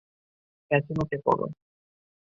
পেছনে 0.71 0.99
উঠে 1.03 1.17
পড়। 1.25 1.41